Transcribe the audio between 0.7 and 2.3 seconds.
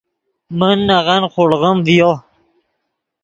نغن خوڑغیم ڤیو